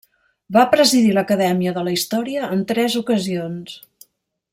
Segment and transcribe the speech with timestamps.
[0.55, 3.77] Va presidir l'Acadèmia de la Història en tres ocasions.